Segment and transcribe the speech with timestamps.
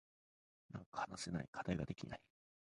[0.71, 1.47] なんか話せない。
[1.51, 2.21] 課題ができない。